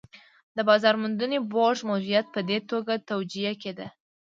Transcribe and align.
د 0.55 0.57
بازار 0.69 0.95
موندنې 1.01 1.37
بورډ 1.51 1.79
موجودیت 1.89 2.25
په 2.31 2.41
دې 2.49 2.57
توګه 2.69 2.93
توجیه 3.09 3.51
کېده. 3.61 3.87